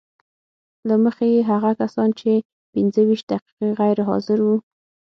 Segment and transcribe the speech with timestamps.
[0.87, 2.31] له مخې یې هغه کسان چې
[2.73, 4.55] پنځه ویشت دقیقې غیر حاضر وو